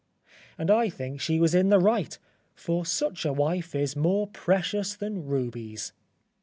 And 0.57 0.71
I 0.71 0.89
think 0.89 1.21
she 1.21 1.39
was 1.39 1.53
in 1.53 1.69
the 1.69 1.77
right, 1.77 2.17
for 2.55 2.87
such 2.87 3.23
a 3.23 3.31
wife 3.31 3.75
is 3.75 3.95
more 3.95 4.25
precious 4.25 4.95
than 4.95 5.27
rubies. 5.27 5.93